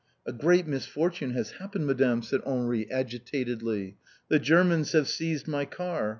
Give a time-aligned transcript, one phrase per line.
[0.25, 3.97] "A great misfortune has happened, Madame!" said Henri, agitatedly.
[4.29, 6.09] "The Germans have seized my car.